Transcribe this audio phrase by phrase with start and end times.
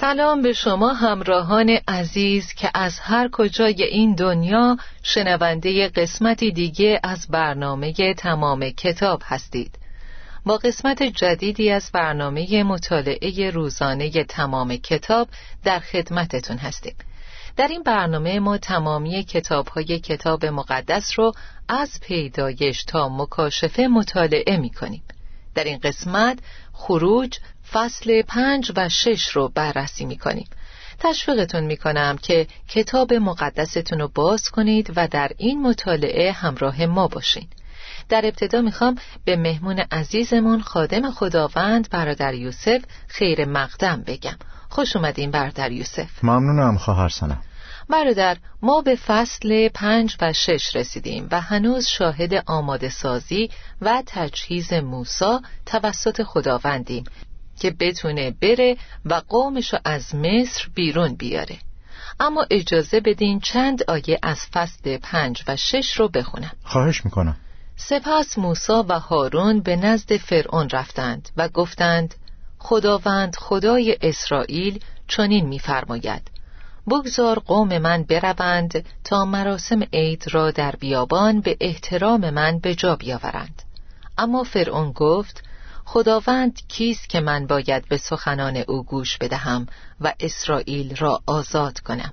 [0.00, 7.26] سلام به شما همراهان عزیز که از هر کجای این دنیا شنونده قسمتی دیگه از
[7.30, 9.78] برنامه تمام کتاب هستید.
[10.46, 15.28] با قسمت جدیدی از برنامه مطالعه روزانه تمام کتاب
[15.64, 16.94] در خدمتتون هستیم.
[17.56, 21.32] در این برنامه ما تمامی کتاب های کتاب مقدس رو
[21.68, 25.02] از پیدایش تا مکاشفه مطالعه می کنیم
[25.54, 26.38] در این قسمت
[26.72, 27.38] خروج
[27.72, 30.48] فصل پنج و شش رو بررسی می کنیم
[30.98, 37.08] تشویقتون می کنم که کتاب مقدستون رو باز کنید و در این مطالعه همراه ما
[37.08, 37.48] باشین.
[38.08, 44.36] در ابتدا می‌خوام به مهمون عزیزمون خادم خداوند برادر یوسف خیر مقدم بگم.
[44.68, 46.24] خوش اومدین برادر یوسف.
[46.24, 47.42] ممنونم خواهر سنم.
[47.88, 53.50] برادر ما به فصل پنج و شش رسیدیم و هنوز شاهد آماده سازی
[53.80, 57.04] و تجهیز موسا توسط خداوندیم.
[57.60, 61.56] که بتونه بره و قومشو از مصر بیرون بیاره.
[62.20, 66.52] اما اجازه بدین چند آیه از فصل پنج و شش رو بخونم.
[66.64, 67.36] خواهش می‌کنم.
[67.76, 72.14] سپس موسا و هارون به نزد فرعون رفتند و گفتند
[72.58, 76.30] خداوند خدای اسرائیل چنین میفرماید
[76.90, 82.96] بگذار قوم من بروند تا مراسم عید را در بیابان به احترام من به جا
[82.96, 83.62] بیاورند.
[84.18, 85.42] اما فرعون گفت
[85.88, 89.66] خداوند کیست که من باید به سخنان او گوش بدهم
[90.00, 92.12] و اسرائیل را آزاد کنم؟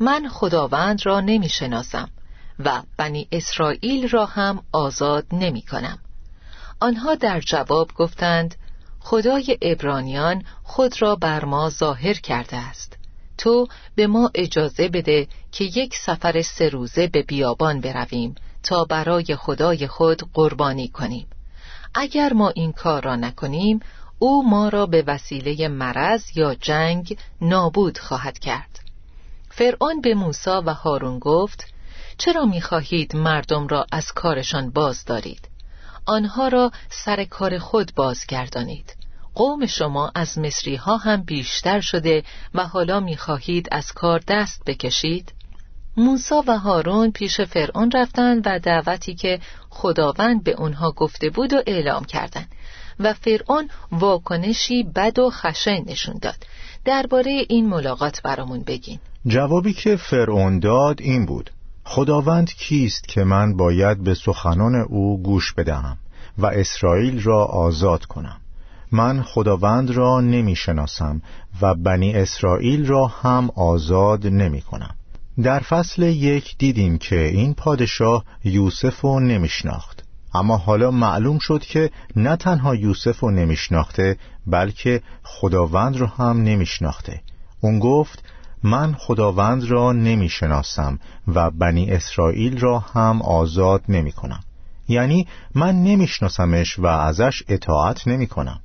[0.00, 2.10] من خداوند را نمی شناسم
[2.58, 5.98] و بنی اسرائیل را هم آزاد نمی کنم
[6.80, 8.54] آنها در جواب گفتند
[9.00, 12.96] خدای ابرانیان خود را بر ما ظاهر کرده است.
[13.38, 19.36] تو به ما اجازه بده که یک سفر سه روزه به بیابان برویم تا برای
[19.36, 21.26] خدای خود قربانی کنیم.
[22.00, 23.80] اگر ما این کار را نکنیم
[24.18, 28.80] او ما را به وسیله مرض یا جنگ نابود خواهد کرد.
[29.50, 31.64] فرعون به موسی و هارون گفت
[32.18, 35.48] چرا می‌خواهید مردم را از کارشان باز دارید؟
[36.06, 38.96] آنها را سر کار خود بازگردانید.
[39.34, 42.22] قوم شما از مصری ها هم بیشتر شده
[42.54, 45.32] و حالا می‌خواهید از کار دست بکشید؟
[45.98, 51.62] موسا و هارون پیش فرعون رفتند و دعوتی که خداوند به اونها گفته بود و
[51.66, 52.48] اعلام کردند.
[53.00, 56.46] و فرعون واکنشی بد و خشن نشون داد.
[56.84, 58.98] درباره این ملاقات برامون بگین.
[59.26, 61.50] جوابی که فرعون داد این بود.
[61.84, 65.96] خداوند کیست که من باید به سخنان او گوش بدهم
[66.38, 68.40] و اسرائیل را آزاد کنم؟
[68.92, 71.22] من خداوند را نمی شناسم
[71.62, 74.94] و بنی اسرائیل را هم آزاد نمی کنم
[75.42, 80.04] در فصل یک دیدیم که این پادشاه یوسف رو نمیشناخت.
[80.34, 84.16] اما حالا معلوم شد که نه تنها یوسف رو نمیشناخته
[84.46, 87.22] بلکه خداوند را هم نمیشناخته.
[87.60, 88.22] اون گفت
[88.62, 90.98] من خداوند را نمی‌شناسم
[91.28, 94.40] و بنی اسرائیل را هم آزاد نمی کنم
[94.88, 98.60] یعنی من نمیشناسمش و ازش اطاعت نمی کنم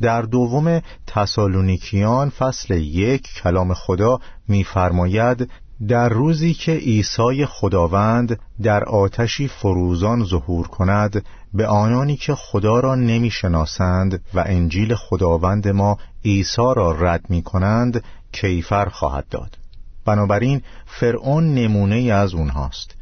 [0.00, 5.50] در دوم تسالونیکیان فصل یک کلام خدا میفرماید
[5.86, 12.94] در روزی که عیسی خداوند در آتشی فروزان ظهور کند به آنانی که خدا را
[12.94, 19.58] نمی‌شناسند و انجیل خداوند ما عیسی را رد می کنند کیفر خواهد داد.
[20.04, 22.94] بنابراین فرعون نمونه از اونهاست.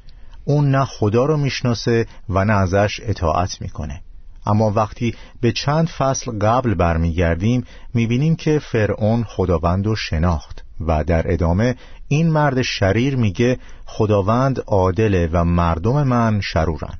[0.45, 4.01] اون نه خدا را می‌شناسه و نه ازش اطاعت می‌کنه.
[4.47, 7.65] اما وقتی به چند فصل قبل برمیگردیم
[7.95, 10.66] می‌بینیم که فرعون خداوند رو شناخت.
[10.81, 11.75] و در ادامه
[12.09, 16.99] این مرد شریر میگه خداوند عادله و مردم من شرورن.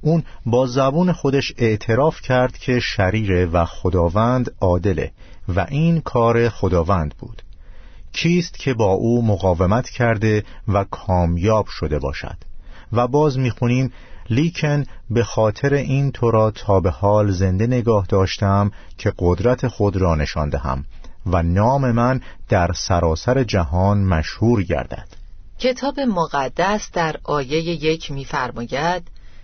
[0.00, 5.12] اون با زبون خودش اعتراف کرد که شریره و خداوند عادله
[5.48, 7.42] و این کار خداوند بود.
[8.12, 12.36] کیست که با او مقاومت کرده و کامیاب شده باشد.
[12.92, 13.92] و باز می‌خونیم
[14.30, 19.96] لیکن به خاطر این تو را تا به حال زنده نگاه داشتم که قدرت خود
[19.96, 20.84] را نشان دهم.
[21.32, 25.08] و نام من در سراسر جهان مشهور گردد.
[25.58, 29.02] کتاب مقدس در آیه یک می‌فرماید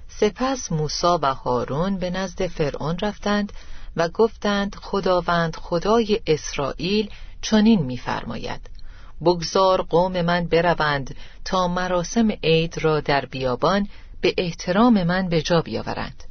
[0.08, 3.52] سپس موسی و هارون به نزد فرعون رفتند
[3.96, 7.10] و گفتند خداوند خدای اسرائیل
[7.42, 8.70] چنین می‌فرماید
[9.20, 13.88] بگذار قوم من بروند تا مراسم عید را در بیابان
[14.20, 16.24] به احترام من به جا بیاورند.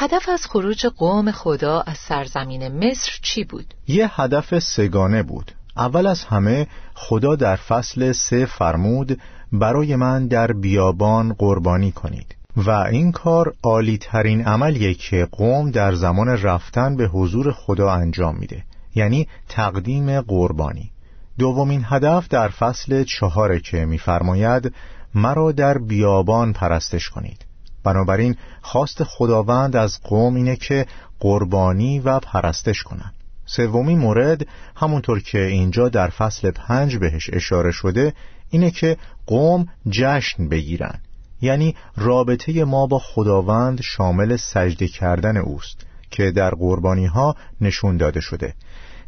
[0.00, 5.52] هدف از خروج قوم خدا از سرزمین مصر چی بود؟ یه هدف سگانه بود.
[5.76, 9.20] اول از همه خدا در فصل سه فرمود
[9.52, 12.36] برای من در بیابان قربانی کنید.
[12.56, 18.36] و این کار عالی ترین عملیه که قوم در زمان رفتن به حضور خدا انجام
[18.36, 18.64] میده.
[18.94, 20.90] یعنی تقدیم قربانی.
[21.38, 24.74] دومین هدف در فصل چهاره که میفرماید
[25.14, 27.47] مرا در بیابان پرستش کنید.
[27.88, 30.86] بنابراین خواست خداوند از قوم اینه که
[31.20, 33.14] قربانی و پرستش کنند.
[33.46, 34.46] سومین مورد
[34.76, 38.12] همونطور که اینجا در فصل پنج بهش اشاره شده
[38.50, 38.96] اینه که
[39.26, 40.98] قوم جشن بگیرن.
[41.40, 48.20] یعنی رابطه ما با خداوند شامل سجده کردن اوست که در قربانی ها نشون داده
[48.20, 48.54] شده.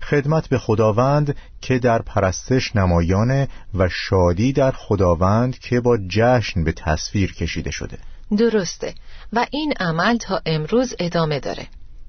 [0.03, 6.73] خدمت به خداوند که در پرستش نمایانه و شادی در خداوند که با جشن به
[6.73, 7.99] تصویر کشیده شده.
[8.38, 8.94] درسته.
[9.32, 11.67] و این عمل تا امروز ادامه داره.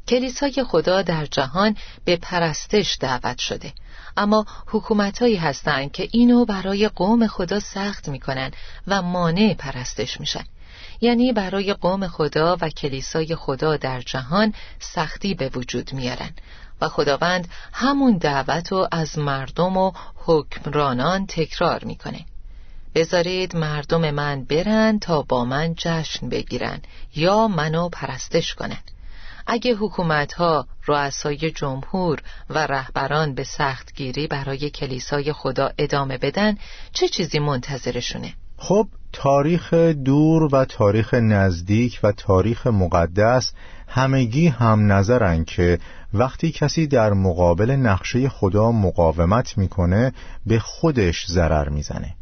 [0.07, 1.75] کلیسای خدا در جهان
[2.05, 3.73] به پرستش دعوت شده.
[4.17, 8.51] اما حکومتهایی هستند که اینو برای قوم خدا سخت می‌کنن
[8.87, 10.43] و مانع پرستش میشن.
[11.01, 16.29] یعنی برای قوم خدا و کلیسای خدا در جهان سختی به وجود میارن.
[16.81, 22.25] و خداوند همون دعوت رو از مردم و حکمرانان تکرار می‌کنه.
[22.95, 26.81] بذارید مردم من برن تا با من جشن بگیرن
[27.15, 28.77] یا منو پرستش کنن
[29.47, 36.57] اگه حکومت ها رؤسای جمهور و رهبران به سختگیری برای کلیسای خدا ادامه بدن
[36.93, 43.53] چه چیزی منتظرشونه؟ خب تاریخ دور و تاریخ نزدیک و تاریخ مقدس
[43.87, 45.79] همگی هم نظرن که
[46.13, 50.13] وقتی کسی در مقابل نقشه خدا مقاومت می‌کنه
[50.45, 52.15] به خودش ضرر می‌زنه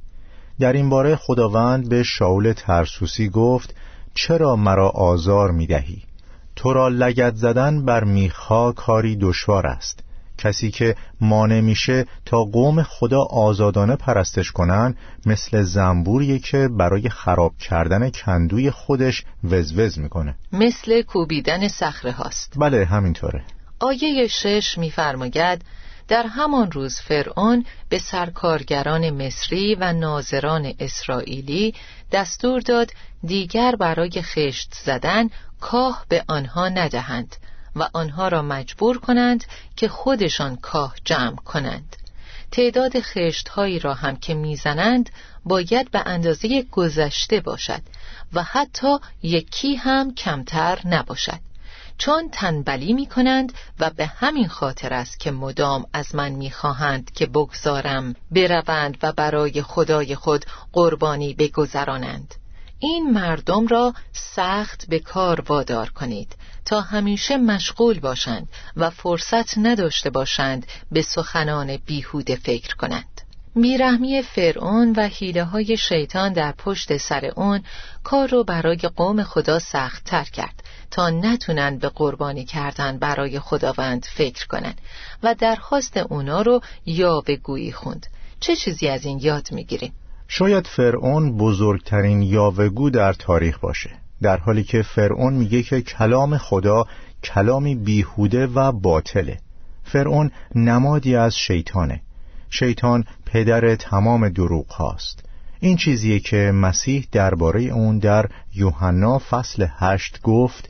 [0.59, 3.75] در این باره خداوند به شاول ترسوسی گفت
[4.13, 6.03] چرا مرا آزار می‌دهی؟
[6.55, 9.99] تو را لگت زدن بر میخها کاری دشوار است.
[10.37, 14.95] کسی که مانع میشه تا قوم خدا آزادانه پرستش کنن
[15.25, 20.35] مثل زنبوریه که برای خراب کردن کندوی خودش وزوز می‌کنه.
[20.53, 22.53] مثل کوبیدن سخره هاست.
[22.57, 23.43] بله همینطوره.
[23.79, 25.61] آیه شش میفرماید
[26.09, 31.73] در همان روز فرعون به سرکارگران مصری و ناظران اسرائیلی
[32.11, 32.91] دستور داد
[33.23, 35.29] دیگر برای خشت زدن
[35.61, 37.35] کاه به آنها ندهند
[37.75, 39.43] و آنها را مجبور کنند
[39.75, 41.95] که خودشان کاه جمع کنند.
[42.51, 45.09] تعداد خشتهایی را هم که می‌زنند
[45.45, 47.81] باید به اندازه گذشته باشد
[48.33, 51.48] و حتی یکی هم کمتر نباشد.
[51.99, 57.11] چون تنبلی می کنند و به همین خاطر است که مدام از من می خواهند
[57.11, 62.35] که بگذارم بروند و برای خدای خود قربانی بگذرانند.
[62.79, 70.09] این مردم را سخت به کار وادار کنید تا همیشه مشغول باشند و فرصت نداشته
[70.09, 73.21] باشند به سخنان بیهوده فکر کنند.
[73.55, 77.63] بیرحمی فرعون و حیله های شیطان در پشت سر اون
[78.03, 80.63] کار رو برای قوم خدا سخت تر کرد.
[80.91, 84.73] تا نتونن به قربانی کردن برای خداوند فکر کنن
[85.23, 88.07] و درخواست اونا رو یا به گویی خوند.
[88.39, 89.93] چه چیزی از این یاد می‌گیریم؟
[90.27, 93.89] شاید فرعون بزرگترین یاوهگو در تاریخ باشه
[94.21, 96.85] در حالی که فرعون میگه که کلام خدا
[97.23, 99.37] کلامی بیهوده و باطله.
[99.83, 102.01] فرعون نمادی از شیطانه.
[102.49, 105.23] شیطان پدر تمام دروغ هاست
[105.59, 110.69] این چیزیه که مسیح درباره اون در یوحنا فصل هشت گفت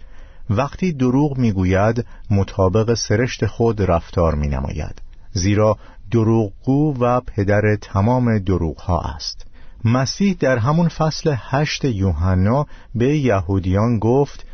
[0.50, 5.02] وقتی دروغ می‌گوید مطابق سرشت خود رفتار می نماید
[5.32, 5.78] زیرا
[6.12, 9.46] دروغگو و پدر تمام دروغ ها است.
[9.86, 12.66] مسیح در همون فصل هشت یوحنا
[12.96, 14.46] به یهودیان گفت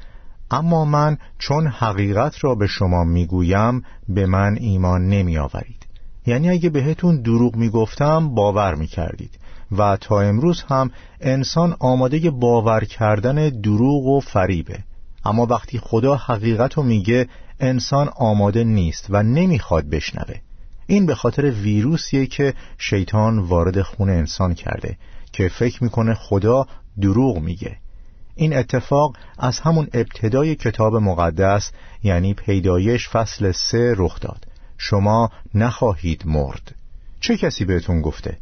[0.52, 5.86] اما من چون حقیقت را به شما می‌گویم به من ایمان نمی آورید
[6.25, 9.40] یعنی اگه بهتون دروغ می‌گفتم باور می‌کردید.
[9.78, 14.84] و تا امروز هم انسان آماده باور کردن دروغ و فریبه.
[15.25, 17.27] اما وقتی خدا حقیقت رو میگه
[17.60, 20.36] انسان آماده نیست و نمی‌خواد بشنوه.
[20.88, 24.98] این به خاطر ویروسیه که شیطان وارد خون انسان کرده
[25.32, 26.65] که فکر می‌کنه خدا
[27.01, 27.77] دروغ میگه.
[28.36, 31.72] این اتفاق از همون ابتدای کتاب مقدس
[32.03, 34.46] یعنی پیدایش فصل سه رخ داد.
[34.77, 36.75] شما نخواهید مرد.
[37.20, 38.38] چه کسی بهتون گفته؟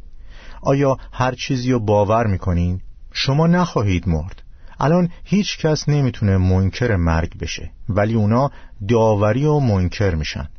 [0.62, 4.43] آیا هر چیزی رو باور می‌کنین؟ شما نخواهید مرد.
[4.80, 8.52] الان هیچ کس نمی‌تونه منکر مرگ بشه ولی اونا
[8.88, 10.50] داوری و منکر میشن.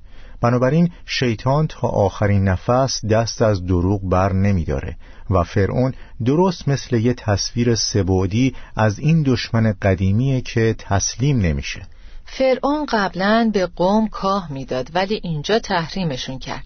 [0.41, 4.97] بنابراین شیطان تا آخرین نفس دست از دروغ بر نمیداره
[5.31, 5.95] و فرعون
[6.25, 11.83] درست مثل یه تصویر سبودی از این دشمن قدیمیه که تسلیم نمیشه.
[12.25, 16.65] فرعون قبلا به قوم کاه می‌داد ولی اینجا تحریمشون کرد.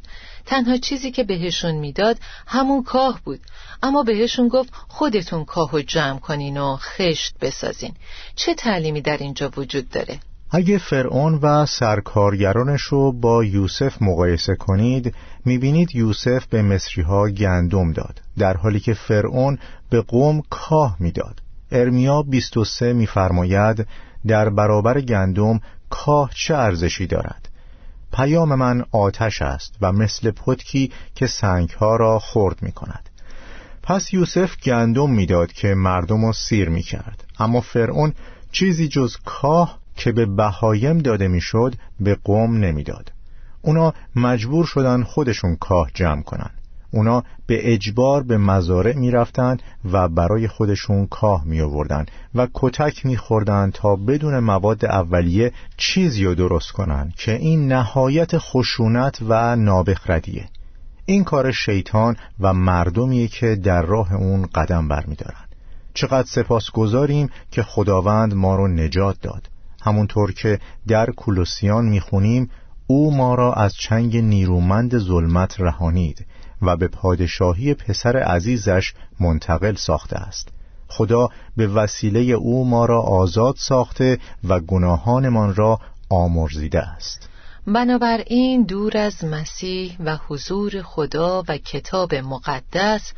[0.49, 3.41] تنها چیزی که بهشون می‌داد همون کاه بود.
[3.83, 7.95] اما بهشون گفت خودتون کاهو جمع کنین و خشت بسازین.
[8.35, 10.19] چه تعلیمی در اینجا وجود داره؟
[10.51, 15.15] اگه فرعون و سرکارگرانش رو با یوسف مقایسه کنید
[15.45, 19.59] می‌بینید یوسف به مصری ها گندم داد در حالی که فرعون
[19.91, 21.41] به قوم کاه می‌داد.
[21.71, 23.87] ارمیا 23 میفرماید
[24.27, 27.48] در برابر گندم کاه چه ارزشی دارد؟
[28.13, 33.09] پیام من آتش است و مثل پتکی که سنگها را خرد می کند.
[33.83, 37.25] پس یوسف گندم می‌داد که مردم را سیر می کرد.
[37.39, 38.15] اما فرعون
[38.53, 43.13] چیزی جز کاه که به بهایم داده می‌شد به قوم نمی‌داد.
[43.63, 46.51] اونا مجبور شدن خودشون کاه جمع کنن.
[46.91, 53.17] اونا به اجبار به مزارع می‌رفتند و برای خودشون کاه می آوردن و کتک می
[53.17, 60.49] خوردن تا بدون مواد اولیه چیزی رو درست کنن که این نهایت خشونت و نابخردیه.
[61.07, 65.45] این کار شیطان و مردمیه که در راه اون قدم برمیدارن
[65.95, 69.49] چقدر سپاس گذاریم که خداوند ما رو نجات داد.
[69.83, 72.51] همونطور که در کولوسیان می‌خونیم
[72.87, 76.27] او ما را از چنگ نیرومند ظلمت رهانید.
[76.63, 80.49] و به پادشاهی پسر عزیزش منتقل ساخته است.
[80.89, 87.29] خدا به وسیله او ما را آزاد ساخته و گناهانمان را آمرزیده است.
[87.67, 93.13] بنابراین دور از مسیح و حضور خدا و کتاب مقدس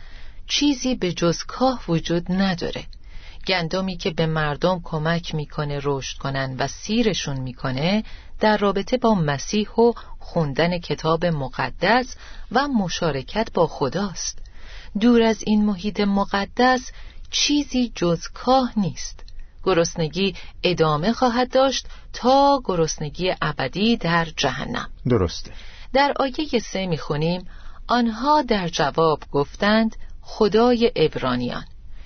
[0.47, 2.85] چیزی به جز کاه وجود نداره.
[3.47, 8.05] گندمی که به مردم کمک می‌کنه رشد کنن و سیرشون می‌کنه
[8.41, 12.17] در رابطه با مسیح و خوندن کتاب مقدس
[12.53, 14.39] و مشارکت با خداست.
[15.01, 16.91] دور از این محیط مقدس
[17.31, 19.25] چیزی جز کاه نیست.
[19.65, 24.91] گرسنگی ادامه خواهد داشت تا گرسنگی ابدی در جهنم.
[25.09, 25.51] درسته.
[25.93, 27.49] در آیه سه می‌خونیم
[27.87, 31.65] آنها در جواب گفتند خدای ابرانیان.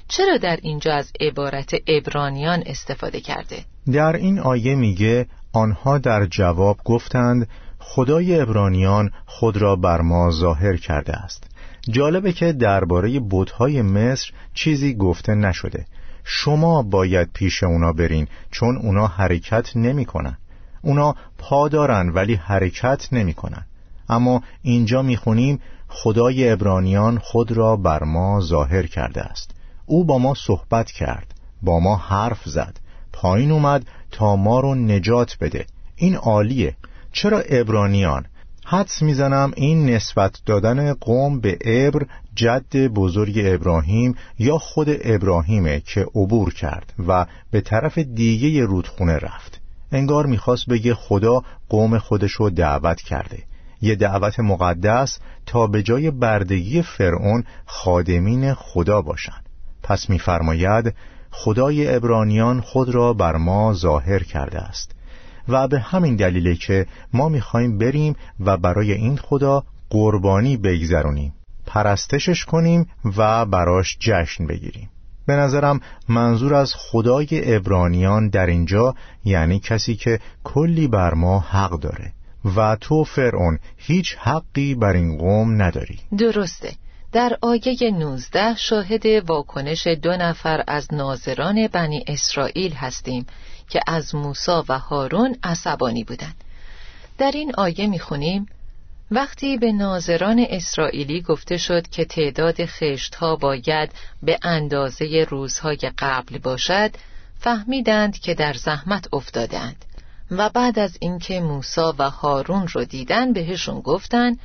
[0.08, 6.76] چرا در اینجا از عبارت ابرانیان استفاده کرده؟ در این آیه میگه آنها در جواب
[6.84, 11.44] گفتند خدای ابرانیان خود را بر ما ظاهر کرده است
[11.90, 15.86] جالبه که درباره بودهای مصر چیزی گفته نشده
[16.24, 20.36] شما باید پیش اونا برین چون اونا حرکت نمی‌کنن.
[20.82, 23.66] اونا پا دارن ولی حرکت نمی‌کنن.
[24.08, 29.54] اما اینجا می‌خونیم خدای ابرانیان خود را بر ما ظاهر کرده است
[29.86, 32.80] او با ما صحبت کرد با ما حرف زد.
[33.12, 35.66] پایین اومد تا ما رو نجات بده.
[35.96, 36.76] این عالیه.
[37.12, 38.26] چرا ابرانیان؟
[38.66, 46.06] حدس می‌زنم این نسبت دادن قوم به ابر جد بزرگ ابراهیم یا خود ابراهیمه که
[46.14, 49.60] عبور کرد و به طرف دیگه رودخونه رفت.
[49.92, 53.42] انگار می‌خواست بگه خدا قوم خودشو دعوت کرده.
[53.82, 59.43] یه دعوت مقدس تا به جای بردگی فرعون خادمین خدا باشن.
[59.84, 60.94] پس میفرماید
[61.30, 64.94] خدای ابرانیان خود را بر ما ظاهر کرده است.
[65.48, 71.34] و به همین دلیله که ما می‌خوایم بریم و برای این خدا قربانی بگذرونیم
[71.66, 72.86] پرستشش کنیم
[73.16, 74.90] و براش جشن بگیریم.
[75.26, 81.80] به نظرم منظور از خدای ابرانیان در اینجا یعنی کسی که کلی بر ما حق
[81.80, 82.12] داره
[82.56, 85.98] و تو فرعون هیچ حقی بر این قوم نداری.
[86.18, 86.72] درسته.
[87.14, 93.26] در آیه 19 شاهد واکنش دو نفر از ناظران بنی اسرائیل هستیم
[93.68, 96.34] که از موسی و هارون عصبانی بودند.
[97.18, 98.46] در این آیه می‌خونیم
[99.10, 103.90] وقتی به ناظران اسرائیلی گفته شد که تعداد خشتها باید
[104.22, 106.90] به اندازه روزهای قبل باشد
[107.38, 109.84] فهمیدند که در زحمت افتادند
[110.30, 114.38] و بعد از اینکه موسی و هارون رو دیدن بهشون گفتند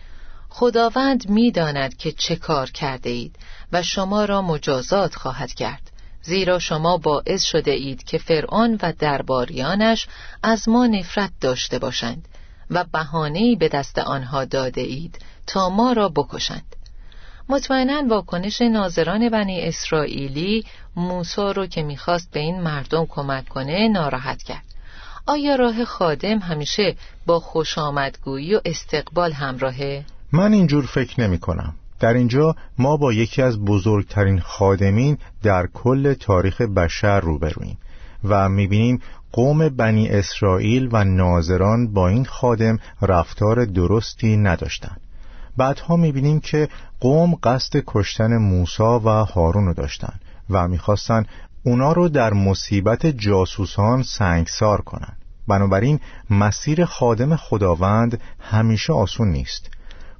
[0.49, 3.35] خداوند می‌داند که چه کار کرده اید
[3.71, 5.91] و شما را مجازات خواهد کرد.
[6.21, 10.07] زیرا شما باعث شده اید که فرعون و درباریانش
[10.43, 12.27] از ما نفرت داشته باشند
[12.69, 16.75] و بهانه‌ای به دست آنها داده اید تا ما را بکشند.
[17.49, 20.65] مطمئنا واکنش ناظران بنی اسرائیلی
[20.95, 24.65] موسا رو که می‌خواست به این مردم کمک کنه ناراحت کرد.
[25.25, 31.73] آیا راه خادم همیشه با خوش آمدگویی و استقبال همراهه؟ من اینجور فکر نمی کنم
[31.99, 37.77] در اینجا ما با یکی از بزرگترین خادمین در کل تاریخ بشر روبرویم
[38.23, 45.01] و می‌بینیم قوم بنی اسرائیل و ناظران با این خادم رفتار درستی نداشتند.
[45.57, 46.69] بعدها می‌بینیم که
[46.99, 50.13] قوم قصد کشتن موسا و هارون رو داشتن
[50.49, 51.25] و می‌خواستن
[51.63, 55.17] اونا رو در مصیبت جاسوسان سنگسار کنن
[55.47, 59.69] بنابراین مسیر خادم خداوند همیشه آسون نیست.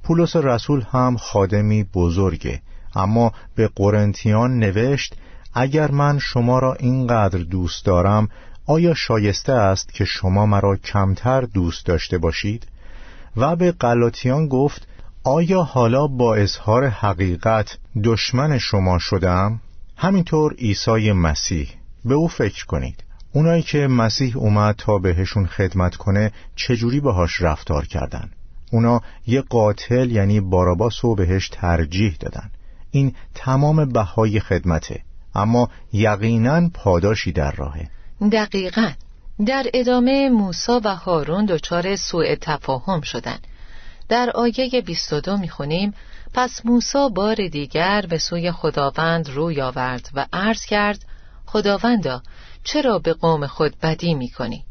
[0.02, 2.62] پولس رسول هم خادمی بزرگه
[2.94, 5.14] اما به قرنتیان نوشت
[5.54, 8.28] اگر من شما را اینقدر دوست دارم
[8.66, 12.66] آیا شایسته است که شما مرا کمتر دوست داشته باشید؟
[13.36, 14.88] و به قلاتیان گفت
[15.24, 19.60] آیا حالا با اظهار حقیقت دشمن شما شدم؟
[19.96, 21.68] همینطور عیسی مسیح
[22.04, 27.86] به او فکر کنید اونایی که مسیح اومد تا بهشون خدمت کنه چجوری باهاش رفتار
[27.86, 28.30] کردن
[28.70, 32.50] اونا یه قاتل یعنی باراباس رو بهش ترجیح دادن.
[32.90, 35.02] این تمام بهای خدمته.
[35.34, 37.88] اما یقینا پاداشی در راهه.
[38.32, 38.90] دقیقا.
[39.46, 43.46] در ادامه موسا و هارون دچار سوء تفاهم شدند
[44.08, 45.94] در آیه 22 می‌خونیم
[46.34, 51.04] پس موسا بار دیگر به سوی خداوند روی آورد و عرض کرد
[51.46, 52.22] خداوندا
[52.64, 54.64] چرا به قوم خود بدی می‌کنی؟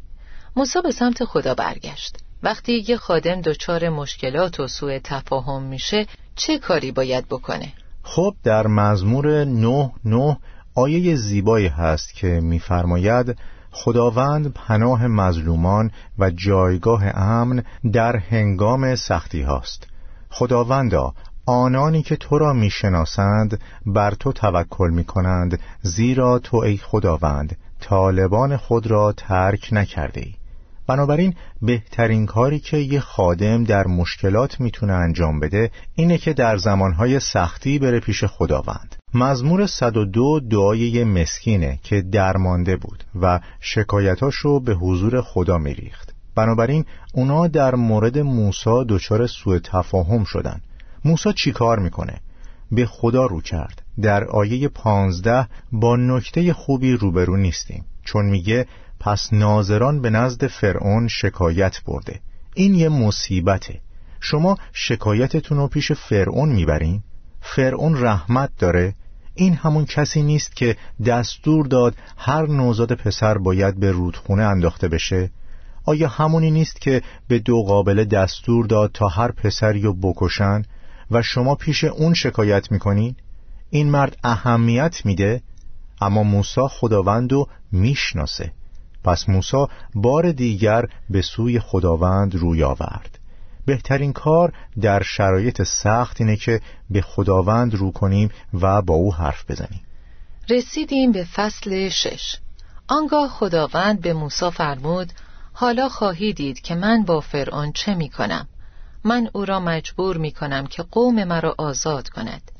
[0.55, 2.17] موسا به سمت خدا برگشت.
[2.43, 8.67] وقتی یه خادم دچار مشکلات و سوء تفاهم میشه چه کاری باید بکنه؟ خب در
[8.67, 10.37] مزمور نه نه
[10.75, 13.37] آیه زیبایی هست که میفرماید
[13.71, 19.87] خداوند پناه مظلومان و جایگاه امن در هنگام سختی هاست
[20.29, 21.13] خداوندا
[21.45, 28.57] آنانی که تو را می‌شناسند بر تو توکل می کنند زیرا تو ای خداوند طالبان
[28.57, 30.38] خود را ترک نکرده
[30.89, 37.19] بنابراین بهترین کاری که یه خادم در مشکلات می‌تونه انجام بده اینه که در زمانهای
[37.19, 38.95] سختی بره پیش خداوند.
[39.13, 46.13] مزمور 102 دعای مسکینه که درمانده بود و شکایتاش رو به حضور خدا میریخت.
[46.35, 50.61] بنابراین اونا در مورد موسا دچار سوء تفاهم شدن.
[51.05, 52.19] موسا چیکار می‌کنه؟
[52.71, 53.81] به خدا رو کرد.
[54.01, 57.85] در آیه پانزده با نکته خوبی روبرو نیستیم.
[58.05, 58.65] چون میگه
[58.99, 62.19] پس ناظران به نزد فرعون شکایت برده
[62.53, 63.81] این یه مصیبته
[64.19, 67.03] شما شکایتتون رو پیش فرعون می‌برین؟
[67.41, 68.95] فرعون رحمت داره؟
[69.35, 75.31] این همون کسی نیست که دستور داد هر نوزاد پسر باید به رودخونه انداخته بشه؟
[75.85, 80.61] آیا همونی نیست که به دو قابل دستور داد تا هر پسری رو بکشن
[81.11, 83.15] و شما پیش اون شکایت می‌کنین؟
[83.69, 85.41] این مرد اهمیت میده
[86.01, 88.53] اما موسی خداوند رو می‌شناسه
[89.09, 93.19] پس موسی بار دیگر به سوی خداوند روی آورد.
[93.65, 99.51] بهترین کار در شرایط سخت اینه که به خداوند رو کنیم و با او حرف
[99.51, 99.81] بزنیم.
[100.49, 102.35] رسیدیم به فصل شش.
[102.87, 105.13] آنگاه خداوند به موسی فرمود
[105.53, 108.47] حالا خواهی دید که من با فرعون چه می کنم
[109.03, 112.51] من او را مجبور می کنم که قوم مرا آزاد کند.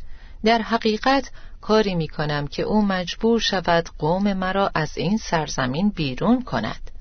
[0.46, 1.32] در حقیقت
[1.62, 6.92] کاری می کنم که او مجبور شود قوم مرا از این سرزمین بیرون کند.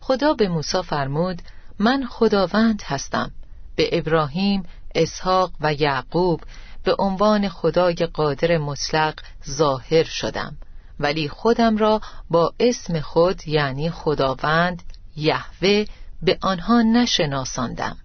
[0.00, 1.42] خدا به موسی فرمود
[1.78, 3.30] من خداوند هستم.
[3.76, 4.62] به ابراهیم،
[4.94, 6.40] اسحاق و یعقوب
[6.84, 9.14] به عنوان خدای قادر مطلق
[9.50, 10.56] ظاهر شدم
[11.00, 14.82] ولی خودم را با اسم خود یعنی خداوند
[15.16, 15.84] یهوه
[16.22, 17.96] به آنها نشناساندم.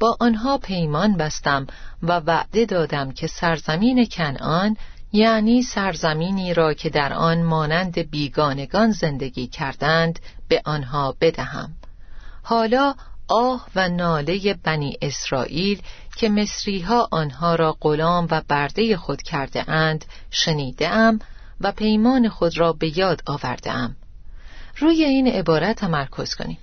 [0.00, 1.66] با آنها پیمان بستم
[2.02, 4.76] و وعده دادم که سرزمین کنعان
[5.16, 11.72] یعنی سرزمینی را که در آن مانند بیگانگان زندگی کردند به آنها بدهم.
[12.42, 12.94] حالا
[13.28, 15.82] آه و ناله بنی اسرائیل
[16.16, 21.18] که مصریها آنها را غلام و برده خود کرده اند شنیده ام
[21.60, 23.96] و پیمان خود را به یاد آورده ام
[24.78, 26.58] روی این عبارت تمرکز کنیم.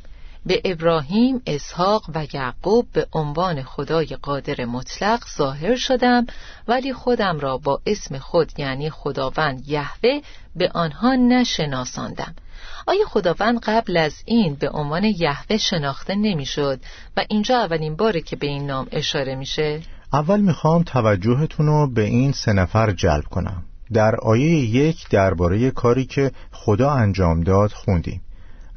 [0.46, 6.26] به ابراهیم، اسحاق و یعقوب به عنوان خدای قادر مطلق ظاهر شدم
[6.68, 10.22] ولی خودم را با اسم خود یعنی خداوند یهوه
[10.56, 12.36] به آنها نشناساندم.
[12.88, 16.80] آیا خداوند قبل از این به عنوان یهوه شناخته نمی‌شد
[17.18, 19.82] و اینجا اولین باره که به این نام اشاره میشه؟
[20.14, 23.64] اول می‌خوام توجهتون رو به این سه نفر جلب کنم.
[23.94, 28.22] در آیه یک درباره کاری که خدا انجام داد خوندیم.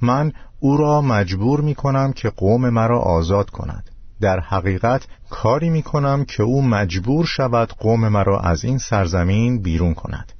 [0.02, 3.90] من او را مجبور می کنم که قوم مرا آزاد کند.
[4.20, 9.94] در حقیقت کاری می کنم که او مجبور شود قوم مرا از این سرزمین بیرون
[9.94, 10.32] کند.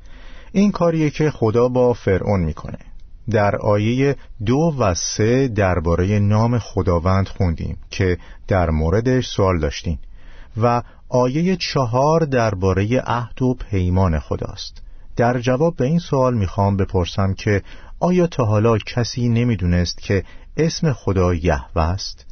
[0.52, 2.78] این کاریه که خدا با فرعون می‌کنه.
[3.30, 9.98] در آیه دو و سه درباره نام خداوند خوندیم که در موردش سوال داشتیم
[10.62, 14.82] و آیه چهار درباره عهد و پیمان خداست.
[15.16, 17.62] در جواب به این سوال می‌خوام بپرسم که
[18.00, 20.24] آیا تا حالا کسی نمی‌دونست که
[20.56, 22.26] اسم خدا یهوه است؟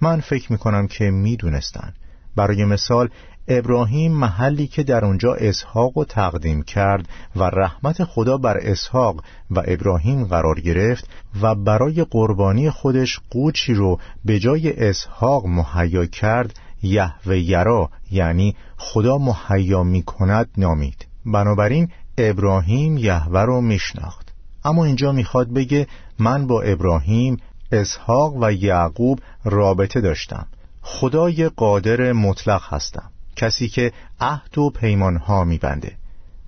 [0.00, 1.94] من فکر می‌کنم که می‌دونستن.
[2.36, 3.08] برای مثال
[3.48, 9.62] ابراهیم محلی که در اونجا اسحاق و تقدیم کرد و رحمت خدا بر اسحاق و
[9.66, 11.08] ابراهیم قرار گرفت
[11.42, 19.18] و برای قربانی خودش قوچی رو به جای اسحاق مهیا کرد یهوه یرا یعنی خدا
[19.18, 21.06] مهیا می کند نامید.
[21.26, 24.29] بنابراین ابراهیم یهوه رو میشناخت.
[24.64, 25.86] اما اینجا می‌خواد بگه
[26.18, 27.36] من با ابراهیم
[27.72, 30.46] اسحاق و یعقوب رابطه داشتم.
[30.82, 33.10] خدای قادر مطلق هستم.
[33.36, 35.92] کسی که عهد و پیمانها میبنده.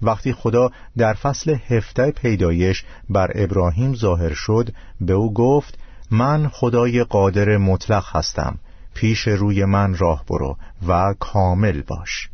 [0.03, 4.71] وقتی خدا در فصل هفته پیدایش بر ابراهیم ظاهر شد
[5.01, 5.79] به او گفت
[6.11, 8.59] من خدای قادر مطلق هستم.
[8.95, 10.57] پیش روی من راه برو
[10.89, 12.29] و کامل باش.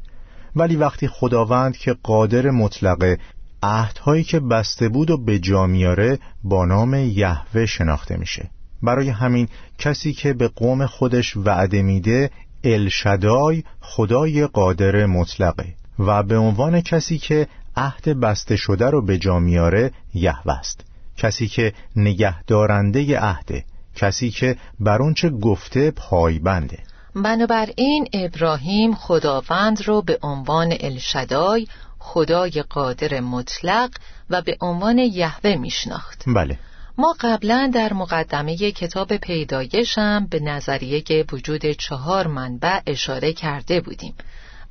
[0.56, 3.18] ولی وقتی خداوند که قادر مطلقه
[3.62, 8.50] عهدهایی که بسته بود و به جا میاره با نام یهوه شناخته میشه.
[8.82, 12.30] برای همین کسی که به قوم خودش وعده میده
[12.64, 19.38] الشدای خدای قادر مطلقه و به عنوان کسی که عهد بسته شده رو به جا
[19.38, 20.84] میاره یهوه است.
[21.16, 23.64] کسی که نگهدارنده عهده
[23.96, 26.78] کسی که بر اونچه گفته پایبنده.
[27.14, 31.66] بنابراین ابراهیم خداوند رو به عنوان الشدای
[32.08, 33.90] خدای قادر مطلق
[34.30, 36.24] و به عنوان یهوه میشناخت.
[36.26, 36.58] بله.
[36.98, 44.14] ما قبلا در مقدمه کتاب پیدایشم به نظریه وجود چهار منبع اشاره کرده بودیم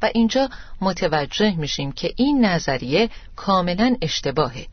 [0.01, 0.49] و اینجا
[0.81, 4.67] متوجه میشیم که این نظریه کاملا اشتباهه.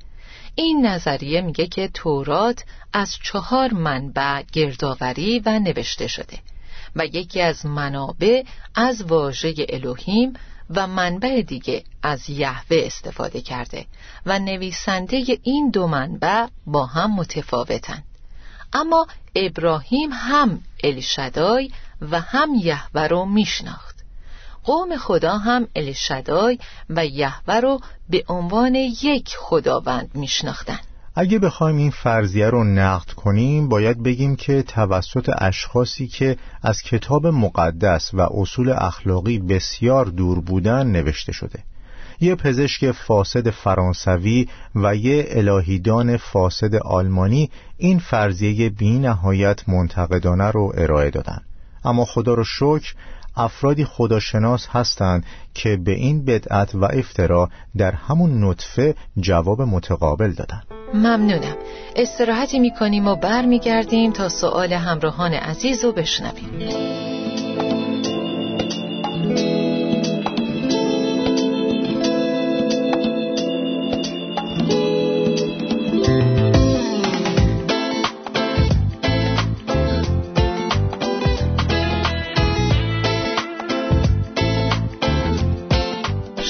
[0.55, 6.39] این نظریه میگه که تورات از چهار منبع گردآوری و نوشته شده
[6.97, 8.43] و یکی از منابع
[8.75, 10.33] از واژه الوهیم
[10.71, 13.87] و منبع دیگه از یهوه استفاده کرده
[14.27, 18.03] و نویسنده این دو منبع با هم متفاوتن.
[18.73, 23.95] اما ابراهیم هم الشدای و هم یهوه رو میشناخت.
[24.65, 26.59] قوم خدا هم الشدای
[26.91, 33.69] و یهوه رو به عنوان یک خداوند میشناختند اگه بخوایم این فرضیه رو نقد کنیم
[33.69, 40.87] باید بگیم که توسط اشخاصی که از کتاب مقدس و اصول اخلاقی بسیار دور بودن
[40.87, 41.59] نوشته شده.
[42.21, 50.73] یه پزشک فاسد فرانسوی و یه الهیدان فاسد آلمانی این فرضیه بی نهایت منتقدانه رو
[50.77, 51.41] ارائه دادن.
[51.85, 52.95] اما خدا رو شکر
[53.37, 60.63] افرادی خداشناس هستند که به این بدعت و افترا در همون نطفه جواب متقابل دادن
[60.95, 61.57] ممنونم.
[61.97, 67.05] استراحتی می‌کنیم و برمیگردیم تا سؤال همراهان عزیز رو بشنویم.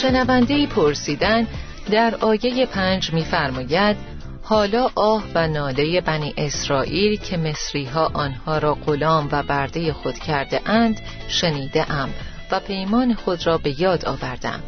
[0.05, 1.47] شنونده پرسیدن
[1.91, 3.97] در آیه پنج میفرماید
[4.43, 10.15] حالا آه و ناله بنی اسرائیل که مصری ها آنها را غلام و برده خود
[10.15, 12.11] کرده اند شنیده ام
[12.51, 14.63] و پیمان خود را به یاد آوردم.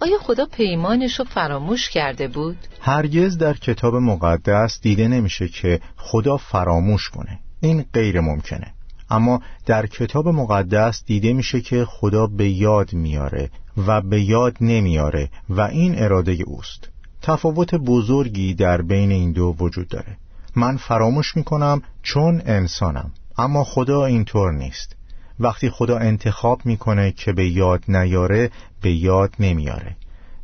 [0.00, 6.36] آیا خدا پیمانش رو فراموش کرده بود؟ هرگز در کتاب مقدس دیده نمیشه که خدا
[6.36, 7.38] فراموش کنه.
[7.60, 8.74] این غیر ممکنه.
[9.10, 13.50] اما در کتاب مقدس دیده میشه که خدا به یاد میاره
[13.86, 16.88] و به یاد نمیاره و این اراده اوست.
[17.22, 20.16] تفاوت بزرگی در بین این دو وجود داره.
[20.56, 24.96] من فراموش می‌کنم چون انسانم اما خدا اینطور نیست.
[25.40, 28.50] وقتی خدا انتخاب می‌کنه که به یاد نیاره
[28.82, 29.96] به یاد نمیاره.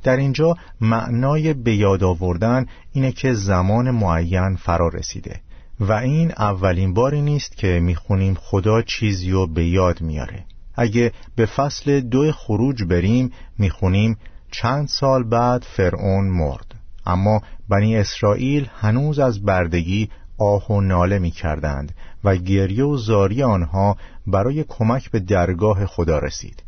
[0.03, 5.40] در اینجا معنای به یاد آوردن اینه که زمان معین فرا رسیده.
[5.80, 10.44] و این اولین باری نیست که می‌خونیم خدا چیزی رو به یاد میاره.
[10.74, 14.18] اگه به فصل دو خروج بریم می‌خونیم
[14.50, 16.74] چند سال بعد فرعون مرد.
[17.06, 23.42] اما بنی اسرائیل هنوز از بردگی آه و ناله می کردند و گریه و زاری
[23.42, 26.62] آنها برای کمک به درگاه خدا رسید.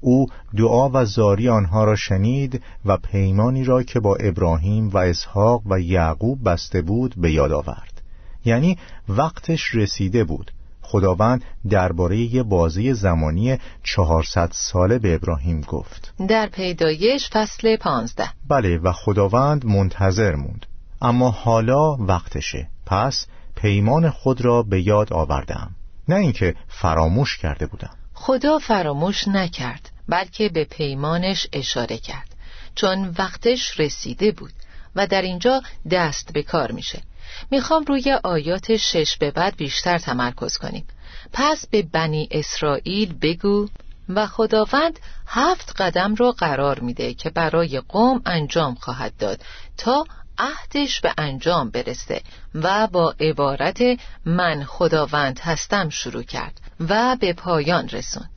[0.00, 5.62] او دعا و زاری آنها را شنید و پیمانی را که با ابراهیم و اسحاق
[5.66, 7.97] و یعقوب بسته بود به یاد آورد.
[8.44, 10.52] یعنی وقتش رسیده بود.
[10.82, 16.14] خداوند درباره یه بازی زمانی 400 ساله به ابراهیم گفت.
[16.28, 18.30] در پیدایش فصل پانزده.
[18.48, 20.66] بله و خداوند منتظر موند.
[21.02, 22.68] اما حالا وقتشه.
[22.86, 25.70] پس پیمان خود را به یاد آوردم.
[26.08, 27.90] نه اینکه فراموش کرده بودم.
[28.14, 32.34] خدا فراموش نکرد بلکه به پیمانش اشاره کرد.
[32.74, 34.52] چون وقتش رسیده بود
[34.96, 37.02] و در اینجا دست به کار میشه.
[37.50, 40.86] می‌خوام روی آیات شش به بعد بیشتر تمرکز کنیم.
[41.32, 43.68] پس به بنی اسرائیل بگو
[44.08, 49.42] و خداوند هفت قدم را قرار میده که برای قوم انجام خواهد داد
[49.76, 50.04] تا
[50.38, 52.22] عهدش به انجام برسه
[52.54, 53.82] و با عبارت
[54.24, 58.30] من خداوند هستم شروع کرد و به پایان رسوند.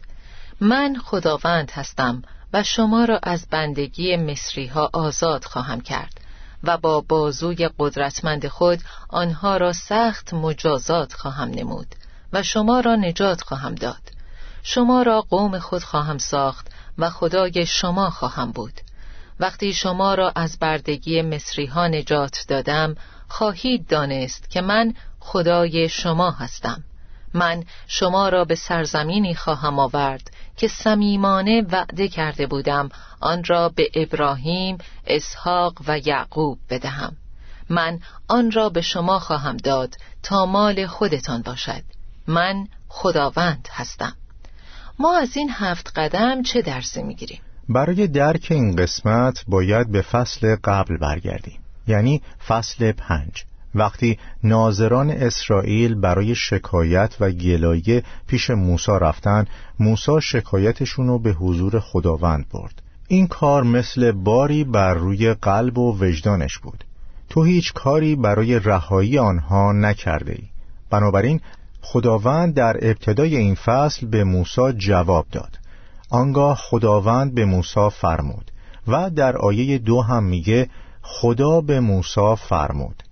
[0.62, 2.22] من خداوند هستم
[2.54, 6.21] و شما را از بندگی مصری ها آزاد خواهم کرد.
[6.64, 11.96] و با بازوی قدرتمند خود آنها را سخت مجازات خواهم نمود
[12.34, 14.12] و شما را نجات خواهم داد.
[14.64, 18.82] شما را قوم خود خواهم ساخت و خدای شما خواهم بود.
[19.40, 22.96] وقتی شما را از بردگی مصری ها نجات دادم
[23.28, 26.84] خواهید دانست که من خدای شما هستم.
[27.34, 33.90] من شما را به سرزمینی خواهم آورد که صمیمانه وعده کرده بودم آن را به
[33.94, 37.18] ابراهیم، اسحاق و یعقوب بدهم.
[37.70, 41.84] من آن را به شما خواهم داد تا مال خودتان باشد.
[42.28, 44.14] من خداوند هستم.
[45.00, 50.56] ما از این هفت قدم چه درسی می‌گیریم؟ برای درک این قسمت باید به فصل
[50.64, 53.46] قبل برگردیم یعنی فصل پنج.
[53.76, 59.46] وقتی ناظران اسرائیل برای شکایت و گلایه پیش موسی رفتن
[59.80, 62.82] موسی شکایتشون رو به حضور خداوند برد.
[63.08, 66.84] این کار مثل باری بر روی قلب و وجدانش بود.
[67.30, 70.44] تو هیچ کاری برای رهایی آنها نکرده ای
[70.90, 71.42] بنابراین
[71.82, 75.60] خداوند در ابتدای این فصل به موسی جواب داد.
[76.10, 78.52] آنگاه خداوند به موسی فرمود
[78.88, 80.70] و در آیه دو هم میگه
[81.02, 83.04] خدا به موسی فرمود.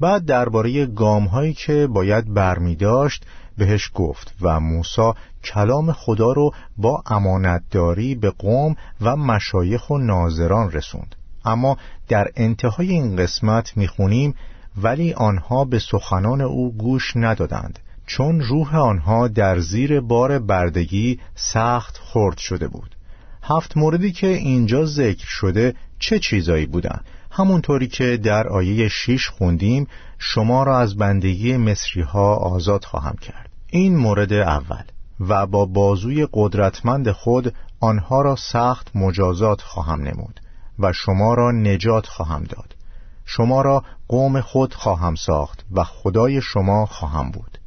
[0.00, 3.26] بعد درباره گام هایی که باید برمی داشت
[3.58, 5.12] بهش گفت و موسی
[5.44, 11.14] کلام خدا رو با امانتداری به قوم و مشایخ و ناظران رسوند.
[11.44, 11.76] اما
[12.08, 14.34] در انتهای این قسمت می‌خونیم
[14.82, 22.00] ولی آنها به سخنان او گوش ندادند چون روح آنها در زیر بار بردگی سخت
[22.02, 22.96] خرد شده بود.
[23.42, 27.04] هفت موردی که اینجا ذکر شده چه چیزایی بودند؟
[27.38, 29.86] همونطوری که در آیه 6 خوندیم
[30.18, 33.50] شما را از بندگی مصری ها آزاد خواهم کرد.
[33.66, 34.82] این مورد اول.
[35.20, 40.40] و با بازوی قدرتمند خود آنها را سخت مجازات خواهم نمود
[40.78, 42.76] و شما را نجات خواهم داد.
[43.24, 47.58] شما را قوم خود خواهم ساخت و خدای شما خواهم بود.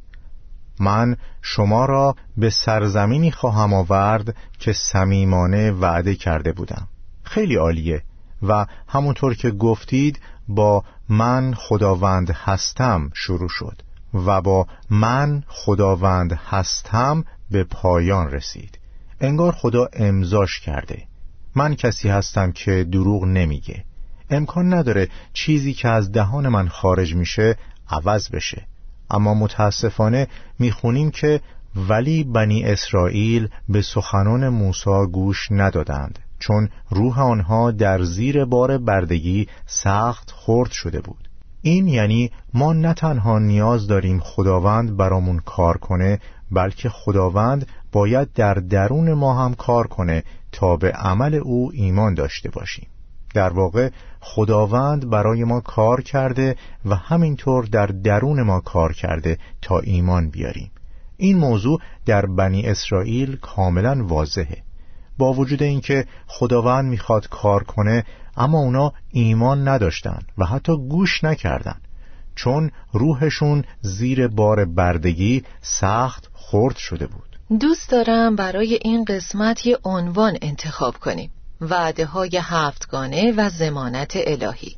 [0.80, 6.88] من شما را به سرزمینی خواهم آورد که صمیمانه وعده کرده بودم.
[7.22, 8.02] خیلی عالیه.
[8.42, 13.82] و همونطور که گفتید با من خداوند هستم شروع شد
[14.14, 18.78] و با من خداوند هستم به پایان رسید.
[19.20, 21.02] انگار خدا امضاش کرده.
[21.54, 23.84] من کسی هستم که دروغ نمیگه.
[24.30, 27.56] امکان نداره چیزی که از دهان من خارج میشه
[27.90, 28.66] عوض بشه.
[29.10, 30.28] اما متاسفانه
[30.58, 31.40] می‌خونیم که
[31.76, 36.18] ولی بنی اسرائیل به سخنان موسی گوش ندادند.
[36.42, 41.28] چون روح آنها در زیر بار بردگی سخت خرد شده بود.
[41.62, 46.18] این یعنی ما نه تنها نیاز داریم خداوند برامون کار کنه
[46.50, 52.50] بلکه خداوند باید در درون ما هم کار کنه تا به عمل او ایمان داشته
[52.50, 52.86] باشیم.
[53.34, 59.78] در واقع خداوند برای ما کار کرده و همینطور در درون ما کار کرده تا
[59.78, 60.70] ایمان بیاریم.
[61.16, 64.62] این موضوع در بنی اسرائیل کاملا واضحه.
[65.18, 68.04] با وجود اینکه خداوند می‌خواد کار کنه
[68.36, 71.80] اما اونا ایمان نداشتن و حتی گوش نکردن.
[72.34, 77.58] چون روحشون زیر بار بردگی سخت خرد شده بود.
[77.60, 81.30] دوست دارم برای این قسمت یه عنوان انتخاب کنیم.
[81.60, 84.76] وعده های هفتگانه و زمانت الهی.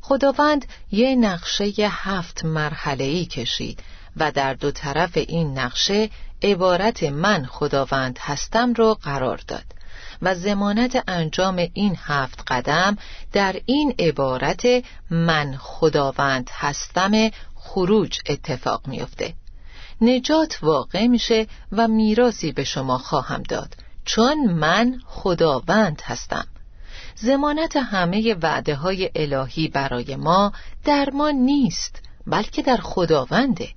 [0.00, 3.82] خداوند یه نقشه هفت مرحله ای کشید
[4.20, 6.10] و در دو طرف این نقشه
[6.42, 9.64] عبارت من خداوند هستم رو قرار داد
[10.22, 12.96] و زمانت انجام این هفت قدم
[13.32, 14.62] در این عبارت
[15.10, 19.34] من خداوند هستم خروج اتفاق میافته.
[20.00, 26.46] نجات واقع میشه و میراسی به شما خواهم داد چون من خداوند هستم.
[27.14, 30.52] زمانت همه وعده های الهی برای ما
[30.84, 33.68] در ما نیست بلکه در خداونده.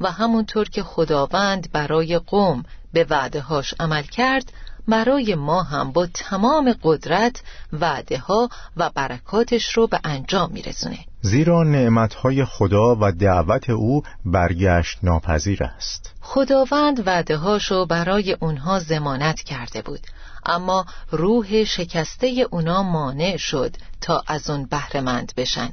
[0.00, 4.52] و همونطور که خداوند برای قوم به وعده هاش عمل کرد
[4.88, 10.98] برای ما هم با تمام قدرت وعده ها و برکاتش رو به انجام میرسونه.
[11.20, 16.14] زیرا نعمتهای خدا و دعوت او برگشت ناپذیر است.
[16.20, 20.00] خداوند وعده هاشو برای اونها زمانت کرده بود
[20.46, 25.68] اما روح شکسته اونا مانع شد تا از اون بهرهمند بشن.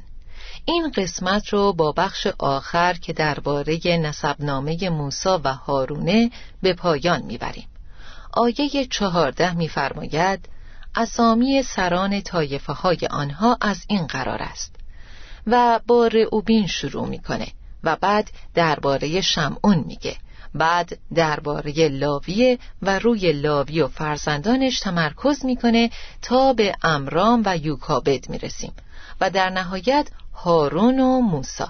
[0.68, 6.30] این قسمت رو با بخش آخر که درباره نسبنامه موسی و هارونه
[6.62, 7.68] به پایان می‌بریم.
[8.32, 10.48] آیه چهارده میفرماید
[10.94, 14.76] اسامی سران طایفه های آنها از این قرار است
[15.46, 17.46] و با رعوبین شروع می‌کنه
[17.84, 20.16] و بعد درباره شمعون میگه.
[20.54, 25.90] بعد درباره لاویه و روی لاوی و فرزندانش تمرکز می‌کنه
[26.22, 28.72] تا به امرام و یوکابد می‌رسیم
[29.20, 30.08] و در نهایت
[30.44, 31.68] هارون و موسا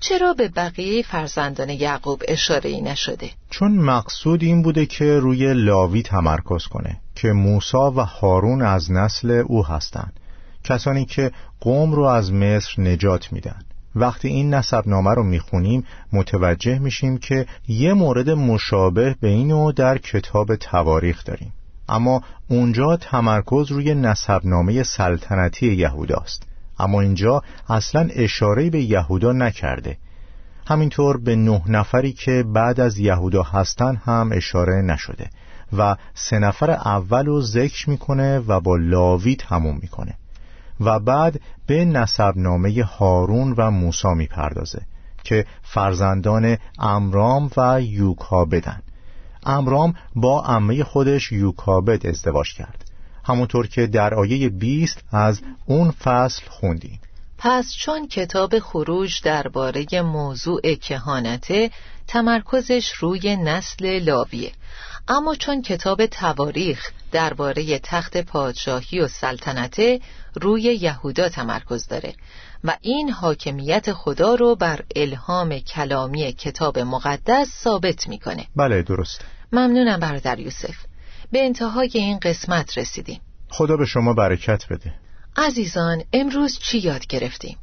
[0.00, 6.02] چرا به بقیه فرزندان یعقوب اشاره ای نشده؟ چون مقصود این بوده که روی لاوی
[6.02, 10.20] تمرکز کنه که موسا و هارون از نسل او هستند.
[10.64, 13.62] کسانی که قوم رو از مصر نجات میدن.
[13.94, 19.98] وقتی این نسب نامه رو می‌خونیم متوجه میشیم که یه مورد مشابه به اینو در
[19.98, 21.52] کتاب تواریخ داریم.
[21.88, 26.42] اما اونجا تمرکز روی نسب نامه سلطنتی یهوداست.
[26.78, 29.96] اما اینجا اصلا اشاره به یهودا نکرده.
[30.68, 35.30] همینطور به نه نفری که بعد از یهودا هستن هم اشاره نشده
[35.78, 40.14] و سه نفر اول رو ذکر می‌کنه و با لاوی تموم می‌کنه
[40.80, 44.82] و بعد به نسبنامه هارون و موسا می‌پردازه
[45.24, 48.82] که فرزندان امرام و یوکابدن
[49.46, 52.85] امرام با عمه خودش یوکابد ازدواج کرد.
[53.26, 57.00] همونطور که در آیه 20 از اون فصل خوندیم.
[57.38, 61.70] پس چون کتاب خروج درباره موضوع کهانته
[62.06, 64.52] تمرکزش روی نسل لاویه
[65.08, 70.00] اما چون کتاب تواریخ درباره تخت پادشاهی و سلطنته
[70.34, 72.14] روی یهودا تمرکز داره
[72.64, 78.46] و این حاکمیت خدا رو بر الهام کلامی کتاب مقدس ثابت می‌کنه.
[78.56, 80.85] بله درست ممنونم برادر یوسف.
[81.32, 83.20] به انتهای این قسمت رسیدیم.
[83.48, 84.94] خدا به شما برکت بده.
[85.36, 87.58] عزیزان امروز چی یاد گرفتیم؟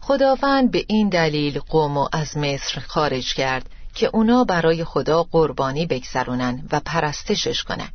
[0.00, 6.68] خداوند به این دلیل قوم از مصر خارج کرد که اونا برای خدا قربانی بگذرونن
[6.72, 7.88] و پرستشش کنن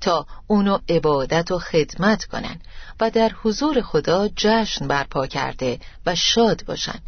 [0.00, 2.60] تا اونو عبادت و خدمت کنن
[3.00, 6.98] و در حضور خدا جشن برپا کرده و شاد باشن.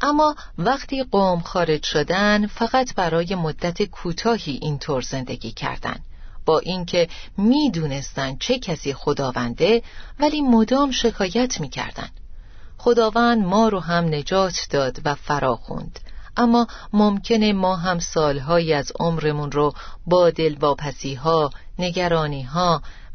[0.00, 6.04] اما وقتی قوم خارج شدن فقط برای مدت کوتاهی اینطور زندگی کردند
[6.46, 9.82] با اینکه می‌دونستند چه کسی خداونده
[10.20, 12.12] ولی مدام شکایت می‌کردند
[12.78, 16.00] خداوند ما رو هم نجات داد و فراخوند.
[16.36, 19.74] اما ممکنه ما هم سالهایی از عمرمون رو
[20.06, 21.50] با دلواپسی ها،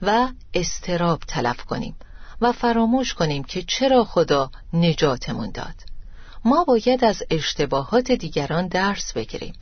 [0.01, 1.95] و استراب تلف کنیم
[2.41, 5.75] و فراموش کنیم که چرا خدا نجاتمون داد.
[6.45, 9.53] ما باید از اشتباهات دیگران درس بگیریم.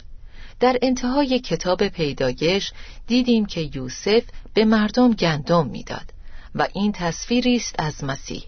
[0.63, 2.71] در انتهای کتاب پیدایش
[3.08, 4.23] دیدیم که یوسف
[4.54, 6.13] به مردم گندم می‌داد
[6.56, 8.43] و این تصویری است از مسیح.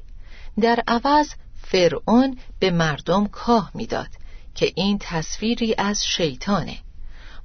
[0.62, 1.30] در عوض
[1.62, 4.08] فرعون به مردم کاه می‌داد
[4.56, 6.78] که این تصویری از شیطانه.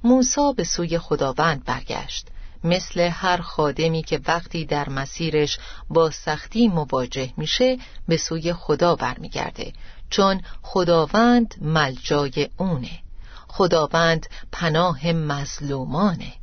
[0.03, 2.27] موسا به سوی خداوند برگشت
[2.63, 9.73] مثل هر خادمی که وقتی در مسیرش با سختی مواجه میشه به سوی خدا برمیگرده
[10.09, 13.10] چون خداوند ملجای اونه.
[13.53, 16.33] خداوند پناه مظلومانه.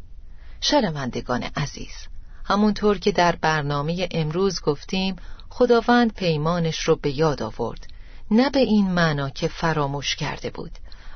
[0.61, 1.94] شنوندگان عزیز
[2.44, 5.16] همونطور که در برنامه امروز گفتیم
[5.49, 7.87] خداوند پیمانش رو به یاد آورد.
[8.31, 10.71] نه به این معنا که فراموش کرده بود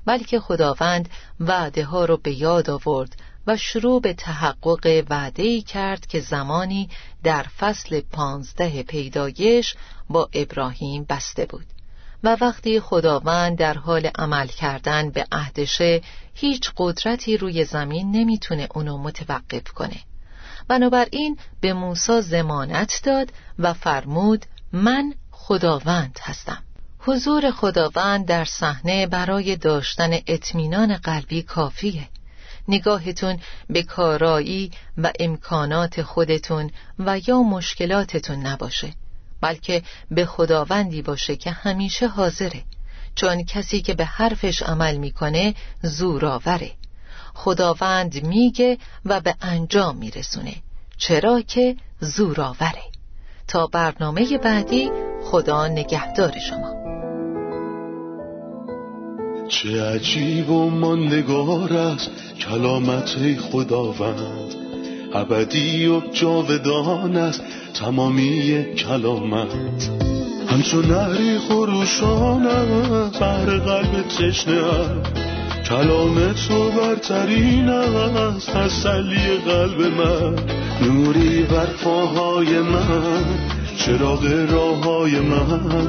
[0.05, 1.09] بلکه خداوند
[1.41, 6.89] وعده ها رو به یاد آورد و شروع به تحقق وعده کرد که زمانی
[7.23, 9.75] در فصل پانزده پیدایش
[10.09, 11.67] با ابراهیم بسته بود.
[12.25, 16.01] و وقتی خداوند در حال عمل کردن به عهدشه
[16.35, 19.97] هیچ قدرتی روی زمین نمی‌تونه اونو متوقف کنه.
[20.69, 26.63] بنابراین به موسی زمانت داد و فرمود من خداوند هستم.
[26.99, 32.09] حضور خداوند در صحنه برای داشتن اطمینان قلبی کافیه.
[32.69, 38.95] نگاهتون به کارایی و امکانات خودتون و یا مشکلاتتون نباشه.
[39.43, 42.63] بلکه به خداوندی باشه که همیشه حاضره.
[43.15, 46.71] چون کسی که به حرفش عمل می‌کنه زورآوره.
[47.35, 50.55] خداوند میگه و به انجام میرسونه.
[50.97, 52.83] چرا که زورآوره.
[53.49, 54.91] تا برنامه بعدی
[55.25, 56.83] خدا نگهدار شما.
[59.49, 64.72] چه عجیب و ماندگار است کلامت خداوند.
[65.15, 67.43] ابدی و جاودان است
[67.75, 69.91] تمامی کلامت.
[70.49, 72.43] همچون نهری خروشان
[73.21, 74.63] بر قلب تشنه
[75.69, 80.37] کلام تو برترین است تسلی قلب من.
[80.83, 83.25] نوری بر پاهای من
[83.79, 85.89] چراغ راه های من.